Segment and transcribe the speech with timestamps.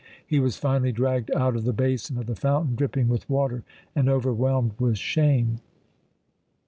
[0.25, 3.61] He was finally dragged out of the basin of the fountain, dripping with water
[3.95, 5.59] and overwhelmed with shame."